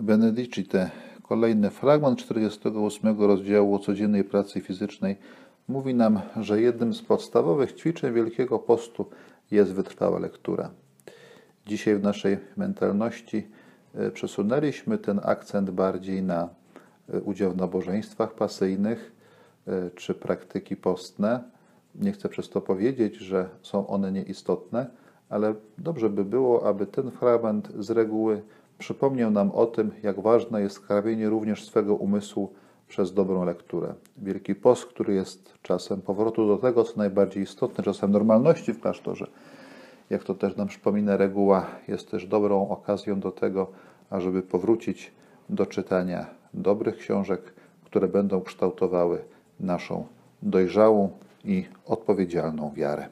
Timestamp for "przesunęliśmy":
14.10-14.98